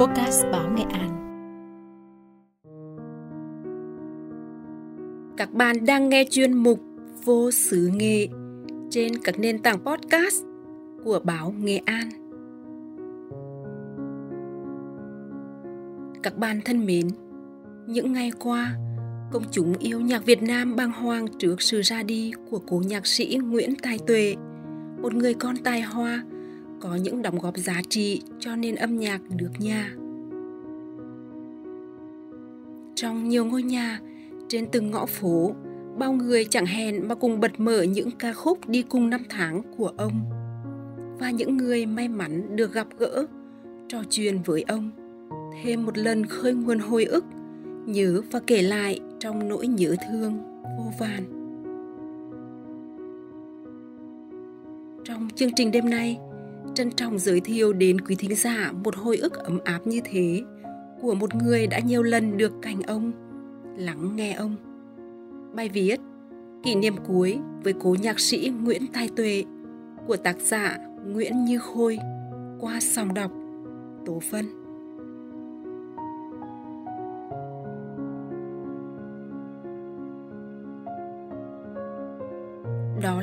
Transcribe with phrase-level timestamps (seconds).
[0.00, 1.10] Podcast Báo Nghệ An.
[5.36, 6.80] Các bạn đang nghe chuyên mục
[7.24, 8.28] Vô xứ nghệ
[8.90, 10.44] trên các nền tảng podcast
[11.04, 12.10] của Báo Nghệ An.
[16.22, 17.08] Các bạn thân mến,
[17.86, 18.74] những ngày qua,
[19.32, 23.06] công chúng yêu nhạc Việt Nam băng hoàng trước sự ra đi của cố nhạc
[23.06, 24.34] sĩ Nguyễn Tài Tuệ,
[25.02, 26.22] một người con tài hoa
[26.80, 29.90] có những đóng góp giá trị cho nền âm nhạc nước nhà.
[32.94, 34.00] Trong nhiều ngôi nhà,
[34.48, 35.54] trên từng ngõ phố,
[35.98, 39.62] bao người chẳng hẹn mà cùng bật mở những ca khúc đi cùng năm tháng
[39.76, 40.20] của ông.
[41.18, 43.26] Và những người may mắn được gặp gỡ,
[43.88, 44.90] trò chuyện với ông,
[45.62, 47.24] thêm một lần khơi nguồn hồi ức,
[47.86, 51.24] nhớ và kể lại trong nỗi nhớ thương vô vàn.
[55.04, 56.18] Trong chương trình đêm nay,
[56.74, 60.42] trân trọng giới thiệu đến quý thính giả một hồi ức ấm áp như thế
[61.00, 63.12] của một người đã nhiều lần được cạnh ông,
[63.76, 64.56] lắng nghe ông.
[65.54, 66.00] Bài viết
[66.62, 69.44] Kỷ niệm cuối với cố nhạc sĩ Nguyễn Tài Tuệ
[70.06, 71.98] của tác giả Nguyễn Như Khôi
[72.60, 73.30] qua sòng đọc
[74.06, 74.65] Tố Phân.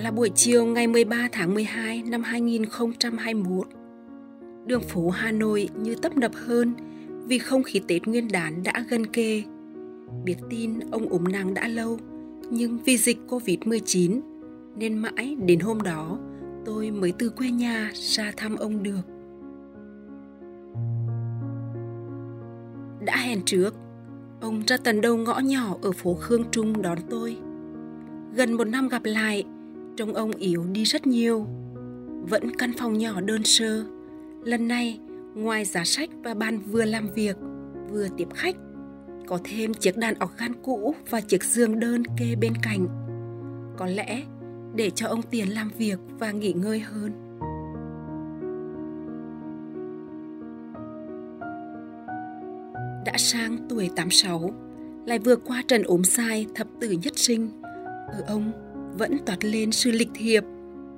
[0.03, 3.67] Là buổi chiều ngày 13 tháng 12 năm 2021.
[4.65, 6.73] Đường phố Hà Nội như tấp nập hơn
[7.27, 9.43] vì không khí Tết Nguyên đán đã gần kề.
[10.25, 11.99] Biết tin ông ốm nặng đã lâu,
[12.49, 14.21] nhưng vì dịch Covid-19
[14.75, 16.19] nên mãi đến hôm đó
[16.65, 19.01] tôi mới từ quê nhà ra thăm ông được.
[23.05, 23.75] Đã hẹn trước,
[24.41, 27.37] ông ra tận đầu ngõ nhỏ ở phố Khương Trung đón tôi.
[28.35, 29.43] Gần một năm gặp lại,
[29.97, 31.47] trông ông yếu đi rất nhiều.
[32.29, 33.85] Vẫn căn phòng nhỏ đơn sơ.
[34.43, 34.99] Lần này,
[35.35, 37.37] ngoài giá sách và bàn vừa làm việc,
[37.89, 38.55] vừa tiếp khách,
[39.27, 42.87] có thêm chiếc đàn organ cũ và chiếc giường đơn kê bên cạnh.
[43.77, 44.23] Có lẽ
[44.75, 47.11] để cho ông tiền làm việc và nghỉ ngơi hơn.
[53.05, 54.49] Đã sang tuổi 86,
[55.05, 57.49] lại vừa qua trận ốm sai thập tử nhất sinh,
[58.07, 58.51] ở ông
[58.97, 60.43] vẫn toát lên sự lịch thiệp,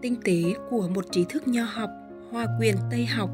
[0.02, 1.90] tinh tế của một trí thức nho học,
[2.32, 3.30] hoa quyền Tây học,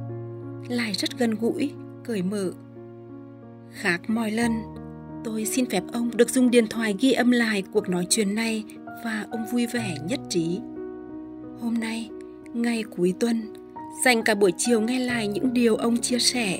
[0.69, 1.71] lại rất gần gũi,
[2.03, 2.51] cởi mở.
[3.71, 4.51] Khác mọi lần,
[5.23, 8.63] tôi xin phép ông được dùng điện thoại ghi âm lại cuộc nói chuyện này
[9.03, 10.59] và ông vui vẻ nhất trí.
[11.61, 12.09] Hôm nay,
[12.53, 13.53] ngày cuối tuần,
[14.05, 16.59] dành cả buổi chiều nghe lại những điều ông chia sẻ,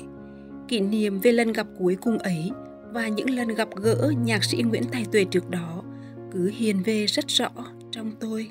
[0.68, 2.50] kỷ niệm về lần gặp cuối cùng ấy
[2.92, 5.82] và những lần gặp gỡ nhạc sĩ Nguyễn Tài Tuệ trước đó
[6.32, 7.50] cứ hiền về rất rõ
[7.92, 8.50] trong tôi.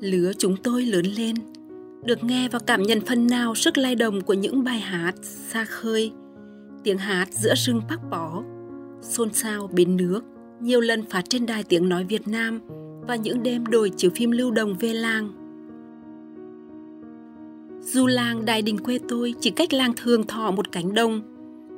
[0.00, 1.34] Lứa chúng tôi lớn lên,
[2.04, 5.64] được nghe và cảm nhận phần nào sức lay động của những bài hát xa
[5.64, 6.12] khơi,
[6.82, 8.42] tiếng hát giữa rừng bắc bó,
[9.00, 10.20] xôn xao bến nước,
[10.60, 12.60] nhiều lần phát trên đài tiếng nói việt nam
[13.08, 15.43] và những đêm đồi chiếu phim lưu đồng về làng
[17.84, 21.20] dù làng Đại Đình quê tôi chỉ cách làng Thường Thọ một cánh đồng,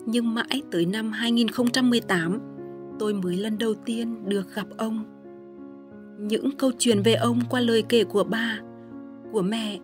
[0.06, 2.39] nhưng mãi tới năm 2018,
[2.99, 5.05] tôi mới lần đầu tiên được gặp ông.
[6.19, 8.59] Những câu chuyện về ông qua lời kể của ba,
[9.33, 9.78] của mẹ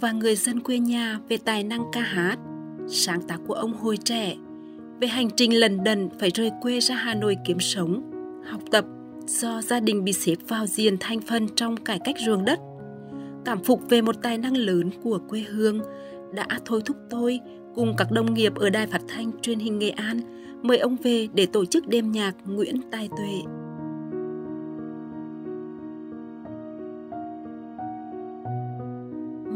[0.00, 2.38] và người dân quê nhà về tài năng ca hát,
[2.88, 4.36] sáng tác của ông hồi trẻ,
[5.00, 8.10] về hành trình lần đần phải rời quê ra Hà Nội kiếm sống,
[8.50, 8.84] học tập
[9.26, 12.60] do gia đình bị xếp vào diện thanh phân trong cải cách ruộng đất
[13.44, 15.80] cảm phục về một tài năng lớn của quê hương
[16.32, 17.40] đã thôi thúc tôi
[17.74, 20.20] cùng các đồng nghiệp ở đài phát thanh truyền hình Nghệ An
[20.62, 23.42] mời ông về để tổ chức đêm nhạc Nguyễn Tài Tuệ.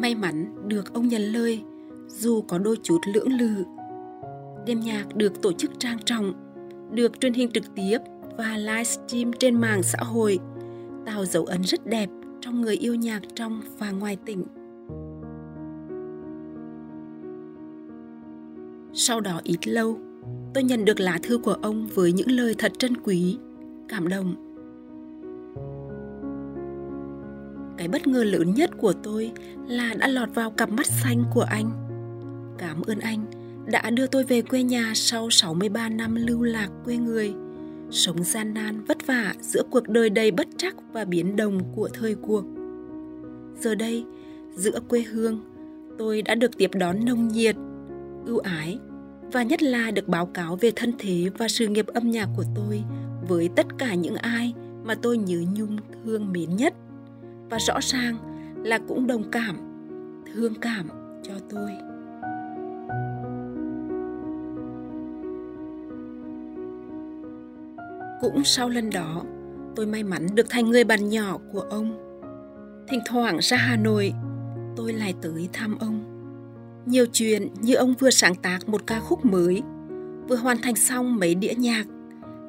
[0.01, 1.63] May mắn được ông nhận lời
[2.09, 3.65] dù có đôi chút lưỡng lự.
[4.67, 6.33] Đêm nhạc được tổ chức trang trọng,
[6.91, 7.99] được truyền hình trực tiếp
[8.37, 10.39] và livestream trên mạng xã hội,
[11.07, 12.09] tạo dấu ấn rất đẹp
[12.45, 14.45] trong người yêu nhạc trong và ngoài tỉnh.
[18.93, 19.99] Sau đó ít lâu,
[20.55, 23.39] tôi nhận được lá thư của ông với những lời thật trân quý,
[23.89, 24.35] cảm động.
[27.79, 29.33] Cái bất ngờ lớn nhất của tôi
[29.67, 31.71] là đã lọt vào cặp mắt xanh của anh.
[32.59, 33.25] Cảm ơn anh
[33.67, 37.35] đã đưa tôi về quê nhà sau 63 năm lưu lạc quê người–
[37.95, 41.89] sống gian nan vất vả giữa cuộc đời đầy bất trắc và biến động của
[41.89, 42.45] thời cuộc.
[43.61, 44.05] Giờ đây,
[44.55, 45.41] giữa quê hương,
[45.99, 47.57] tôi đã được tiếp đón nồng nhiệt,
[48.27, 48.79] ưu ái
[49.33, 52.45] và nhất là được báo cáo về thân thế và sự nghiệp âm nhạc của
[52.55, 52.83] tôi
[53.29, 54.55] với tất cả những ai
[54.85, 56.75] mà tôi nhớ nhung thương mến nhất
[57.51, 58.17] và rõ ràng
[58.65, 59.57] là cũng đồng cảm
[60.35, 60.89] thương cảm
[61.23, 61.71] cho tôi
[68.25, 69.23] cũng sau lần đó,
[69.77, 71.99] tôi may mắn được thành người bạn nhỏ của ông.
[72.89, 74.13] Thỉnh thoảng ra hà nội,
[74.77, 76.05] tôi lại tới thăm ông.
[76.87, 79.63] Nhiều chuyện như ông vừa sáng tác một ca khúc mới,
[80.29, 81.85] vừa hoàn thành xong mấy đĩa nhạc,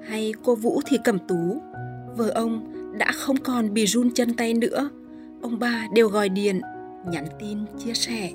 [0.07, 1.61] hay cô vũ thì cầm tú,
[2.17, 4.89] vợ ông đã không còn bị run chân tay nữa.
[5.41, 6.61] Ông bà đều gọi điện,
[7.11, 8.31] nhắn tin, chia sẻ.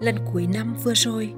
[0.00, 1.34] Lần cuối năm vừa rồi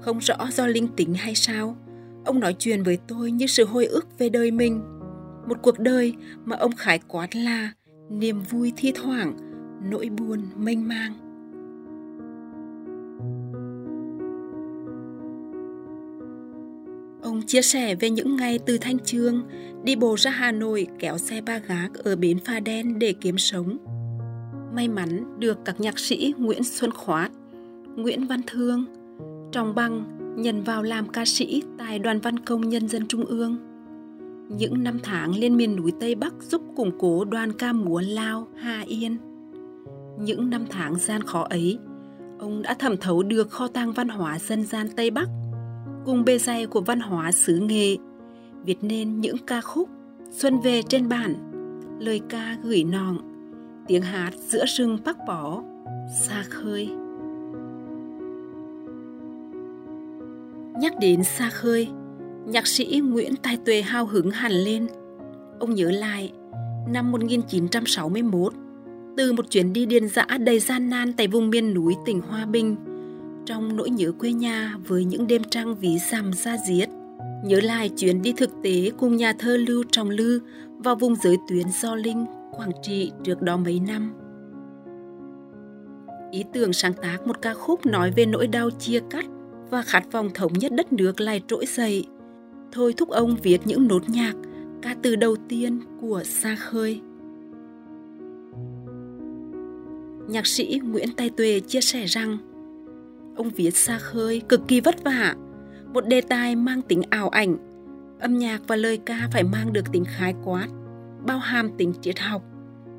[0.00, 1.76] không rõ do linh tính hay sao.
[2.24, 4.82] Ông nói chuyện với tôi như sự hồi ức về đời mình.
[5.48, 6.14] Một cuộc đời
[6.44, 7.72] mà ông khái quát là
[8.10, 9.36] niềm vui thi thoảng,
[9.90, 11.12] nỗi buồn mênh mang.
[17.22, 19.42] Ông chia sẻ về những ngày từ thanh trương
[19.84, 23.38] đi bộ ra hà nội kéo xe ba gác ở bến pha đen để kiếm
[23.38, 23.78] sống.
[24.74, 27.30] May mắn được các nhạc sĩ nguyễn xuân khoát,
[27.96, 28.84] nguyễn văn thương
[29.52, 30.04] trọng bằng
[30.36, 33.58] nhận vào làm ca sĩ tại đoàn văn công nhân dân trung ương
[34.56, 38.48] những năm tháng lên miền núi Tây Bắc giúp củng cố đoàn ca múa Lao,
[38.56, 39.16] Hà Yên.
[40.18, 41.78] Những năm tháng gian khó ấy,
[42.38, 45.28] ông đã thẩm thấu được kho tàng văn hóa dân gian Tây Bắc
[46.04, 47.96] cùng bề dày của văn hóa xứ nghệ,
[48.64, 49.88] viết nên những ca khúc
[50.30, 51.34] Xuân về trên bản,
[52.00, 53.18] lời ca gửi nòng,
[53.86, 55.62] tiếng hát giữa rừng bắc bó,
[56.20, 56.88] xa khơi.
[60.80, 61.88] Nhắc đến xa khơi,
[62.46, 64.86] nhạc sĩ Nguyễn Tài Tuệ hào hứng hẳn lên.
[65.58, 66.32] Ông nhớ lại,
[66.92, 68.52] năm 1961,
[69.16, 72.46] từ một chuyến đi điền dã đầy gian nan tại vùng miền núi tỉnh Hòa
[72.46, 72.76] Bình,
[73.46, 76.88] trong nỗi nhớ quê nhà với những đêm trăng ví rằm ra diết.
[77.44, 80.40] Nhớ lại chuyến đi thực tế cùng nhà thơ Lưu Trọng Lư
[80.78, 84.12] vào vùng giới tuyến Do Linh, Quảng Trị trước đó mấy năm.
[86.30, 89.24] Ý tưởng sáng tác một ca khúc nói về nỗi đau chia cắt
[89.70, 92.06] và khát vọng thống nhất đất nước lại trỗi dậy.
[92.72, 94.34] Thôi thúc ông viết những nốt nhạc,
[94.82, 97.00] ca từ đầu tiên của xa khơi.
[100.28, 102.38] Nhạc sĩ Nguyễn Tài Tuệ chia sẻ rằng
[103.36, 105.34] ông viết xa khơi cực kỳ vất vả,
[105.92, 107.56] một đề tài mang tính ảo ảnh,
[108.20, 110.68] âm nhạc và lời ca phải mang được tính khái quát,
[111.26, 112.42] bao hàm tính triết học,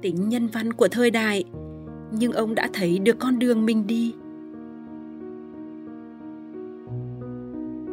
[0.02, 1.44] tính nhân văn của thời đại,
[2.12, 4.14] nhưng ông đã thấy được con đường mình đi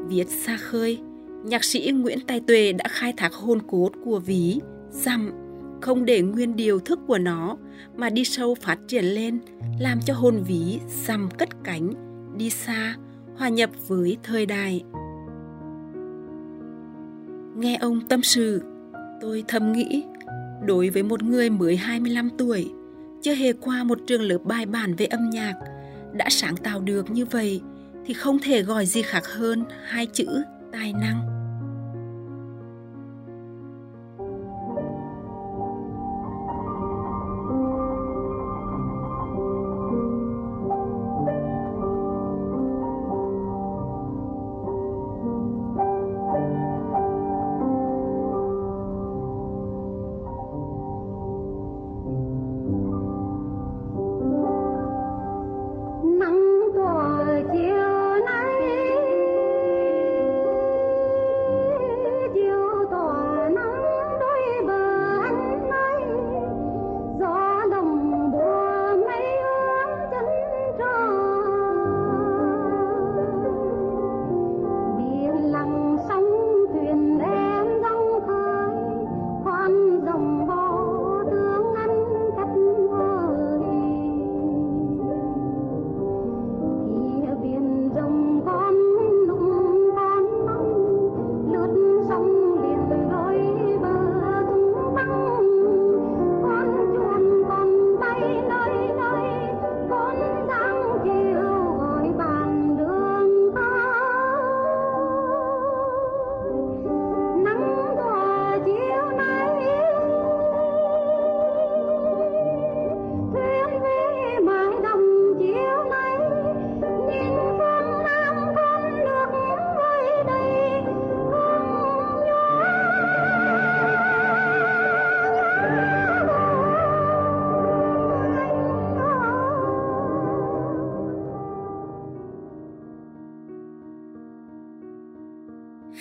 [0.08, 0.99] viết xa khơi,
[1.44, 4.60] nhạc sĩ Nguyễn Tài Tuệ đã khai thác hồn cốt của ví,
[4.90, 5.31] dặm,
[5.81, 7.56] không để nguyên điều thức của nó
[7.96, 9.38] mà đi sâu phát triển lên,
[9.81, 11.93] làm cho hồn ví dằm cất cánh,
[12.38, 12.96] đi xa,
[13.37, 14.84] hòa nhập với thời đại.
[17.56, 18.62] Nghe ông tâm sự,
[19.20, 20.04] tôi thầm nghĩ,
[20.66, 22.70] đối với một người mới 25 tuổi,
[23.22, 25.54] chưa hề qua một trường lớp bài bản về âm nhạc,
[26.12, 27.61] đã sáng tạo được như vậy
[28.08, 30.26] thì không thể gọi gì khác hơn hai chữ
[30.72, 31.38] tài năng.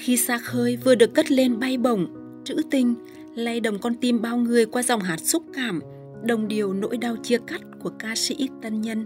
[0.07, 2.07] Khi xa khơi vừa được cất lên bay bổng,
[2.43, 2.95] trữ tình
[3.35, 5.79] lay đồng con tim bao người qua dòng hạt xúc cảm,
[6.23, 9.05] đồng điều nỗi đau chia cắt của ca sĩ tân nhân.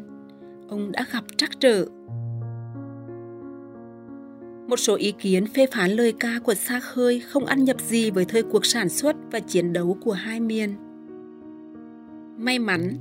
[0.70, 1.86] Ông đã gặp trắc trở.
[4.68, 8.12] Một số ý kiến phê phán lời ca của Sa Khơi không ăn nhập gì
[8.12, 10.76] với thời cuộc sản xuất và chiến đấu của hai miền.
[12.38, 12.98] May mắn,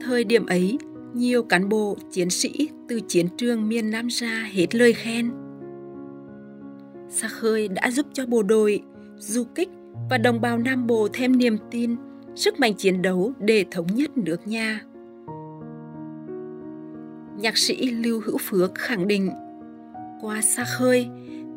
[0.00, 0.78] thời điểm ấy,
[1.14, 5.43] nhiều cán bộ, chiến sĩ từ chiến trường miền Nam ra hết lời khen
[7.14, 8.82] xa Khơi đã giúp cho bộ đội,
[9.18, 9.68] du kích
[10.10, 11.96] và đồng bào Nam Bộ thêm niềm tin,
[12.34, 14.80] sức mạnh chiến đấu để thống nhất nước nhà.
[17.38, 19.30] Nhạc sĩ Lưu Hữu Phước khẳng định,
[20.20, 21.06] qua xa Khơi,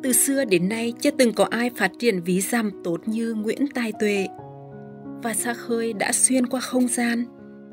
[0.02, 3.66] từ xưa đến nay chưa từng có ai phát triển ví dặm tốt như Nguyễn
[3.74, 4.26] Tài Tuệ.
[5.22, 7.24] Và xa Khơi đã xuyên qua không gian,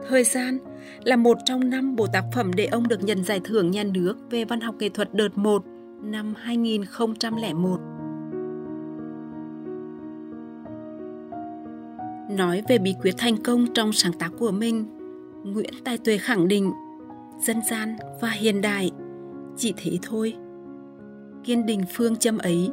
[0.09, 0.57] thời gian
[1.03, 4.15] là một trong năm bộ tác phẩm để ông được nhận giải thưởng nhà nước
[4.29, 5.63] về văn học nghệ thuật đợt 1
[6.11, 7.79] năm 2001.
[12.37, 14.85] Nói về bí quyết thành công trong sáng tác của mình,
[15.43, 16.71] Nguyễn Tài Tuệ khẳng định
[17.41, 18.91] dân gian và hiện đại
[19.57, 20.35] chỉ thế thôi.
[21.43, 22.69] Kiên định phương châm ấy,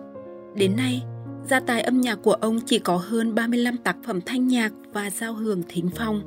[0.57, 1.03] đến nay
[1.49, 5.11] gia tài âm nhạc của ông chỉ có hơn 35 tác phẩm thanh nhạc và
[5.11, 6.23] giao hưởng thính phong.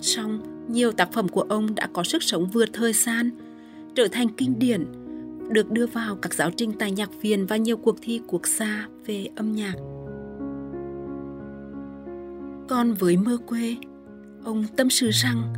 [0.00, 3.30] Song, nhiều tác phẩm của ông đã có sức sống vượt thời gian,
[3.94, 4.86] trở thành kinh điển,
[5.48, 8.88] được đưa vào các giáo trình tại nhạc viện và nhiều cuộc thi quốc gia
[9.06, 9.74] về âm nhạc.
[12.68, 13.76] Còn với mơ quê,
[14.44, 15.52] ông tâm sự rằng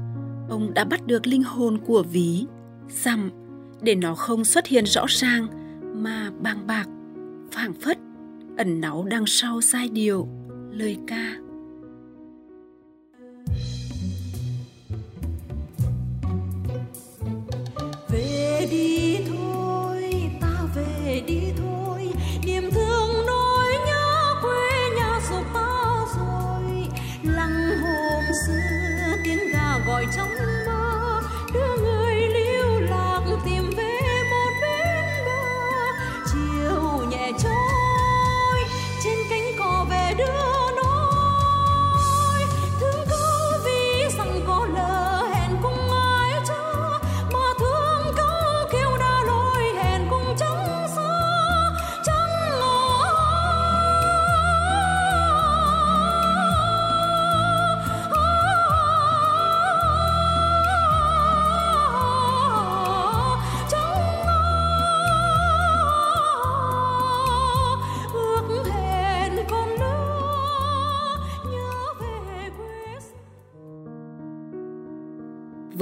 [0.48, 2.46] ông đã bắt được linh hồn của ví,
[2.88, 3.30] dằm
[3.82, 5.46] để nó không xuất hiện rõ ràng
[6.02, 6.86] mà bàng bạc,
[7.50, 7.98] phảng phất,
[8.56, 10.28] ẩn náu đằng sau giai điệu,
[10.70, 11.36] lời ca.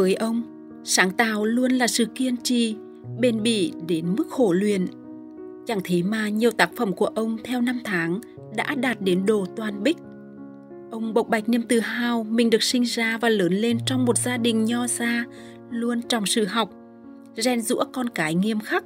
[0.06, 0.42] Với ông,
[0.84, 2.76] sáng tạo luôn là sự kiên trì,
[3.20, 4.86] bền bỉ đến mức khổ luyện.
[5.66, 8.20] Chẳng thế mà nhiều tác phẩm của ông theo năm tháng
[8.56, 9.96] đã đạt đến đồ toàn bích.
[10.90, 14.18] Ông bộc bạch niềm tự hào mình được sinh ra và lớn lên trong một
[14.18, 15.24] gia đình nho gia,
[15.70, 16.70] luôn trong sự học,
[17.36, 18.84] rèn rũa con cái nghiêm khắc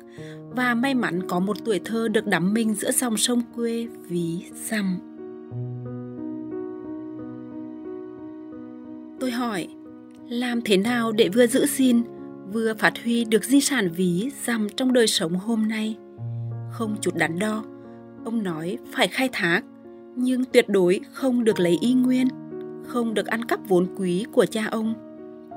[0.50, 4.44] và may mắn có một tuổi thơ được đắm mình giữa dòng sông quê ví
[4.54, 4.98] dằm.
[9.20, 9.68] Tôi hỏi,
[10.30, 12.02] làm thế nào để vừa giữ gìn,
[12.52, 15.96] vừa phát huy được di sản ví dặm trong đời sống hôm nay?
[16.70, 17.64] Không chút đắn đo,
[18.24, 19.60] ông nói phải khai thác,
[20.16, 22.28] nhưng tuyệt đối không được lấy y nguyên,
[22.86, 24.94] không được ăn cắp vốn quý của cha ông.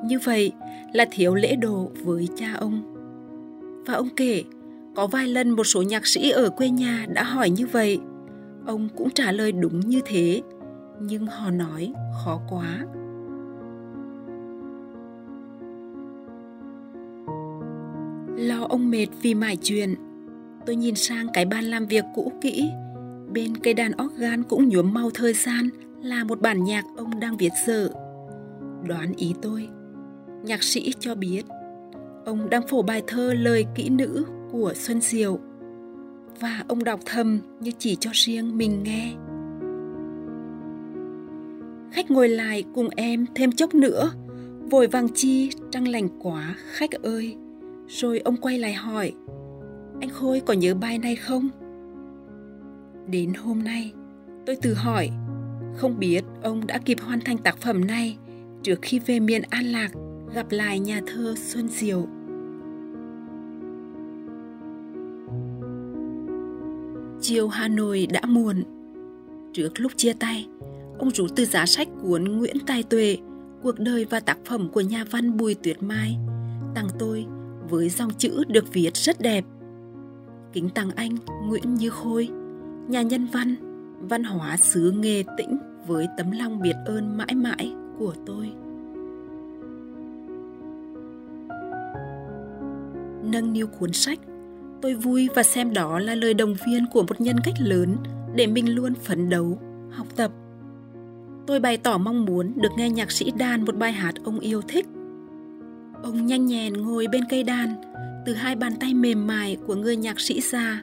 [0.06, 0.52] Như vậy
[0.94, 2.82] là thiếu lễ độ với cha ông.
[3.86, 4.44] Và ông kể,
[4.96, 8.00] có vài lần một số nhạc sĩ ở quê nhà đã hỏi như vậy.
[8.66, 10.42] Ông cũng trả lời đúng như thế,
[11.02, 12.86] nhưng họ nói khó quá.
[18.44, 19.96] Lo ông mệt vì mải chuyện,
[20.66, 22.70] tôi nhìn sang cái bàn làm việc cũ kỹ.
[23.34, 25.70] Bên cây đàn organ cũng nhuốm màu thời gian
[26.02, 27.90] là một bản nhạc ông đang viết dở.
[28.88, 29.68] Đoán ý tôi,
[30.44, 31.42] nhạc sĩ cho biết
[32.26, 35.40] ông đang phổ bài thơ lời kỹ nữ của Xuân Diệu
[36.40, 39.14] và ông đọc thầm như chỉ cho riêng mình nghe.
[41.92, 44.12] Khách ngồi lại cùng em thêm chốc nữa,
[44.70, 47.38] vội vàng chi trăng lành quá khách ơi.
[47.94, 49.14] Rồi ông quay lại hỏi,
[50.02, 51.50] anh Khôi có nhớ bài này không?
[53.08, 53.94] Đến hôm nay,
[54.46, 55.10] tôi tự hỏi,
[55.76, 58.18] không biết ông đã kịp hoàn thành tác phẩm này
[58.64, 59.92] trước khi về miền An Lạc
[60.34, 62.08] gặp lại nhà thơ Xuân Diệu.
[67.22, 68.64] Chiều Hà Nội đã muộn.
[69.54, 70.48] Trước lúc chia tay,
[71.00, 73.18] ông rút từ giá sách cuốn Nguyễn Tài Tuệ,
[73.64, 76.18] cuộc đời và tác phẩm của nhà văn Bùi Tuyết Mai,
[76.76, 77.26] tặng tôi
[77.70, 79.46] với dòng chữ được viết rất đẹp.
[80.54, 81.16] Kính tặng anh
[81.48, 82.30] Nguyễn Như Khôi,
[82.88, 83.56] nhà nhân văn,
[84.10, 88.52] văn hóa xứ nghề tĩnh với tấm lòng biết ơn mãi mãi của tôi.
[93.32, 94.20] Nâng niu cuốn sách,
[94.82, 97.96] tôi vui và xem đó là lời động viên của một nhân cách lớn
[98.36, 99.60] để mình luôn phấn đấu,
[99.92, 100.32] học tập.
[101.48, 104.62] Tôi bày tỏ mong muốn được nghe nhạc sĩ đàn một bài hát ông yêu
[104.62, 104.86] thích.
[106.04, 107.76] Ông nhanh nhẹn ngồi bên cây đàn,
[108.26, 110.82] từ hai bàn tay mềm mại của người nhạc sĩ già,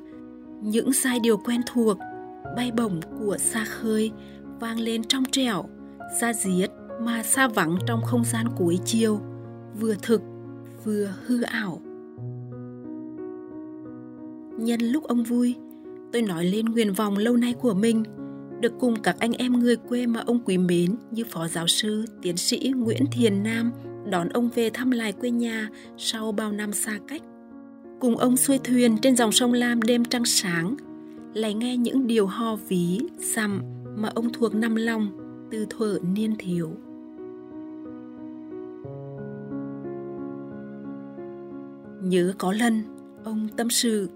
[0.62, 1.98] những giai điệu quen thuộc,
[2.56, 4.10] bay bổng của xa khơi
[4.60, 5.64] vang lên trong trẻo,
[6.20, 9.20] xa diết mà xa vắng trong không gian cuối chiều,
[9.80, 10.22] vừa thực
[10.84, 11.80] vừa hư ảo.
[14.58, 15.54] Nhân lúc ông vui,
[16.12, 18.02] tôi nói lên nguyện vọng lâu nay của mình
[18.60, 22.04] được cùng các anh em người quê mà ông quý mến như phó giáo sư,
[22.22, 23.72] tiến sĩ Nguyễn Thiền Nam
[24.10, 27.22] đón ông về thăm lại quê nhà sau bao năm xa cách.
[28.00, 30.74] Cùng ông xuôi thuyền trên dòng sông Lam đêm trăng sáng,
[31.34, 33.62] lại nghe những điều ho ví, xăm
[33.96, 35.10] mà ông thuộc năm lòng
[35.50, 36.70] từ thuở niên thiếu.
[42.02, 42.82] Nhớ có lần,
[43.24, 44.08] ông tâm sự,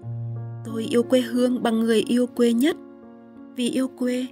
[0.65, 2.77] tôi yêu quê hương bằng người yêu quê nhất.
[3.55, 4.25] Vì yêu quê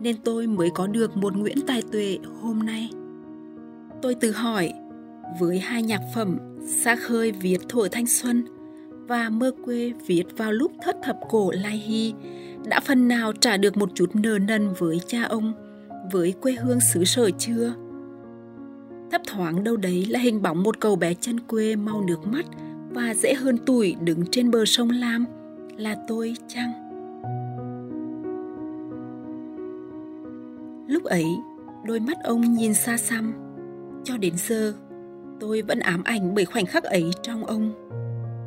[0.00, 2.90] nên tôi mới có được một Nguyễn Tài Tuệ hôm nay.
[4.02, 4.72] Tôi tự hỏi,
[5.40, 6.38] với hai nhạc phẩm
[6.84, 8.44] Xa khơi viết thổi thanh xuân
[9.08, 12.14] và Mơ quê viết vào lúc thất thập cổ Lai Hy
[12.64, 15.52] đã phần nào trả được một chút nờ nần với cha ông,
[16.12, 17.74] với quê hương xứ sở chưa?
[19.10, 22.46] Thấp thoáng đâu đấy là hình bóng một cậu bé chân quê mau nước mắt
[22.90, 25.24] và dễ hơn tuổi đứng trên bờ sông Lam
[25.76, 26.72] là tôi chăng?
[30.88, 31.26] Lúc ấy,
[31.84, 33.32] đôi mắt ông nhìn xa xăm.
[34.04, 34.74] Cho đến giờ,
[35.40, 37.72] tôi vẫn ám ảnh bởi khoảnh khắc ấy trong ông.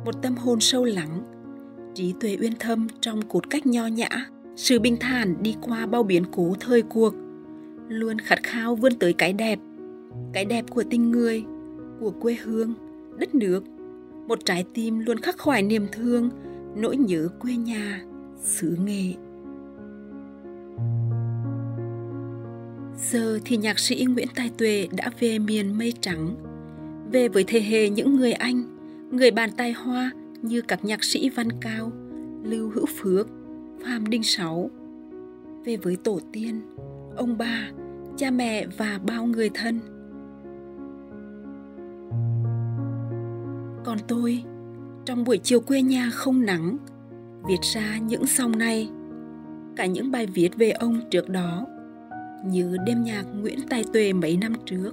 [0.04, 1.22] Một tâm hồn sâu lắng,
[1.94, 4.08] trí tuệ uyên thâm trong cốt cách nho nhã,
[4.56, 7.14] sự bình thản đi qua bao biến cố thời cuộc,
[7.88, 9.58] luôn khát khao vươn tới cái đẹp,
[10.32, 11.44] cái đẹp của tình người,
[12.00, 12.74] của quê hương,
[13.18, 13.64] đất nước,
[14.28, 16.30] một trái tim luôn khắc khoải niềm thương,
[16.76, 18.02] nỗi nhớ quê nhà,
[18.42, 19.14] xứ nghệ.
[23.10, 26.34] Giờ thì nhạc sĩ Nguyễn Tài Tuệ đã về miền mây trắng,
[27.12, 28.62] về với thế hệ những người Anh,
[29.10, 30.10] người bàn tay hoa
[30.42, 31.92] như các nhạc sĩ Văn Cao,
[32.42, 33.28] Lưu Hữu Phước,
[33.84, 34.70] Phạm Đinh Sáu.
[35.64, 36.60] Về với tổ tiên,
[37.16, 37.70] ông bà,
[38.16, 39.80] cha mẹ và bao người thân.
[43.84, 44.44] Còn tôi,
[45.04, 46.76] trong buổi chiều quê nhà không nắng,
[47.48, 48.90] viết ra những song này,
[49.76, 51.66] cả những bài viết về ông trước đó
[52.46, 54.92] như đêm nhạc Nguyễn Tài Tuệ mấy năm trước,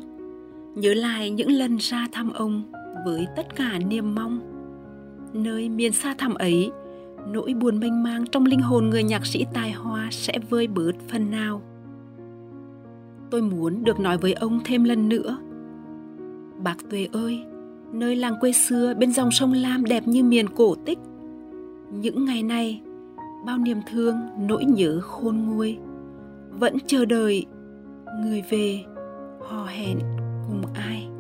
[0.78, 2.64] nhớ lại những lần ra thăm ông
[3.06, 4.40] với tất cả niềm mong.
[5.34, 6.72] Nơi miền xa thăm ấy,
[7.28, 10.92] nỗi buồn mênh mang trong linh hồn người nhạc sĩ tài hoa sẽ vơi bớt
[11.08, 11.62] phần nào.
[13.32, 15.38] Tôi muốn được nói với ông thêm lần nữa.
[16.64, 17.44] Bác Tuệ ơi,
[17.94, 21.00] nơi làng quê xưa bên dòng sông Lam đẹp như miền cổ tích.
[21.92, 22.82] Những ngày này,
[23.46, 24.16] bao niềm thương,
[24.48, 25.78] nỗi nhớ khôn nguôi
[26.60, 27.46] vẫn chờ đợi
[28.24, 28.84] người về
[29.50, 30.00] hò hẹn
[30.48, 31.17] cùng ai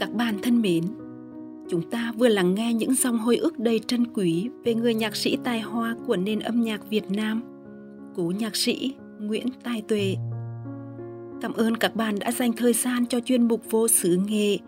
[0.00, 0.84] Các bạn thân mến,
[1.70, 5.16] chúng ta vừa lắng nghe những dòng hồi ức đầy trân quý về người nhạc
[5.16, 7.42] sĩ tài hoa của nền âm nhạc Việt Nam,
[8.16, 10.16] cố nhạc sĩ Nguyễn Tài Tuệ.
[11.40, 14.58] Cảm ơn các bạn đã dành thời gian cho chuyên mục vô Sứ nghệ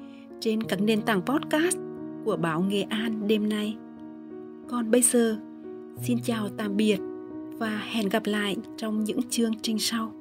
[0.41, 1.77] trên các nền tảng podcast
[2.25, 3.77] của báo Nghệ An đêm nay.
[4.69, 5.37] Còn bây giờ,
[6.03, 6.99] xin chào tạm biệt
[7.59, 10.13] và hẹn gặp lại trong những chương trình sau.